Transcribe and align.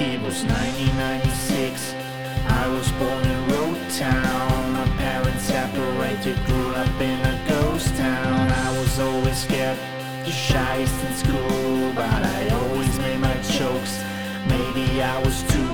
It 0.00 0.22
was 0.22 0.44
1996. 0.44 1.92
I 2.46 2.68
was 2.68 2.88
born 2.92 3.24
in 3.26 3.48
Road 3.50 3.90
Town. 3.90 4.72
My 4.72 4.86
parents 4.96 5.42
separated, 5.42 6.38
grew 6.46 6.70
up 6.70 7.00
in 7.00 7.18
a 7.26 7.44
ghost 7.48 7.96
town. 7.96 8.48
I 8.48 8.78
was 8.78 9.00
always 9.00 9.38
scared, 9.38 9.76
the 10.24 10.30
shyest 10.30 11.04
in 11.04 11.14
school, 11.14 11.92
but 11.96 12.22
I 12.22 12.48
always 12.60 12.96
made 13.00 13.18
my 13.18 13.34
jokes. 13.42 14.00
Maybe 14.46 15.02
I 15.02 15.20
was 15.24 15.42
too 15.50 15.67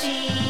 cheese. 0.00 0.41